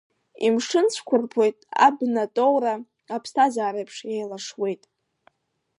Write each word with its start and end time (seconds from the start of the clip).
Имшын 0.45 0.85
цәқәырԥоуп 0.93 1.57
абна 1.85 2.23
тоура, 2.35 2.73
аԥсҭазареиԥш 3.15 3.97
еилашуеит. 4.13 4.83